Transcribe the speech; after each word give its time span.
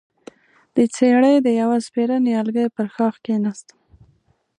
د 0.75 0.77
څېړۍ 0.95 1.35
د 1.45 1.47
يوه 1.61 1.77
سپېره 1.85 2.17
نيالګي 2.27 2.67
پر 2.75 2.85
ښاخ 2.95 3.15
کېناستم، 3.25 3.77